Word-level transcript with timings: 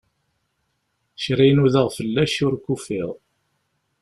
Kra 1.23 1.43
i 1.49 1.51
nudaɣ 1.53 1.87
fell-ak, 1.97 2.33
ur 2.45 2.53
k-ufiɣ. 2.63 3.09